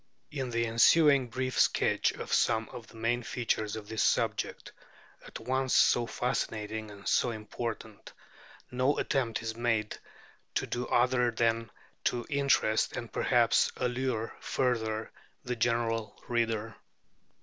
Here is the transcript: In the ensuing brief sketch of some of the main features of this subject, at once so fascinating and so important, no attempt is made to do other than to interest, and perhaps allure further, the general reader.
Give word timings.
In 0.31 0.49
the 0.49 0.65
ensuing 0.65 1.27
brief 1.27 1.59
sketch 1.59 2.11
of 2.13 2.33
some 2.33 2.67
of 2.69 2.87
the 2.87 2.95
main 2.95 3.21
features 3.21 3.75
of 3.75 3.87
this 3.87 4.01
subject, 4.01 4.71
at 5.27 5.39
once 5.39 5.75
so 5.75 6.07
fascinating 6.07 6.89
and 6.89 7.07
so 7.07 7.29
important, 7.29 8.11
no 8.71 8.97
attempt 8.97 9.43
is 9.43 9.55
made 9.55 9.95
to 10.55 10.65
do 10.65 10.87
other 10.87 11.29
than 11.29 11.69
to 12.05 12.25
interest, 12.31 12.97
and 12.97 13.13
perhaps 13.13 13.71
allure 13.77 14.35
further, 14.39 15.11
the 15.45 15.55
general 15.55 16.19
reader. 16.27 16.75